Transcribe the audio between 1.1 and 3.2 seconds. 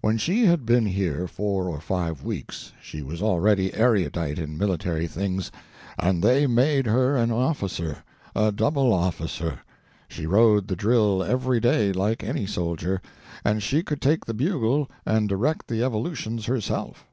four or five weeks she was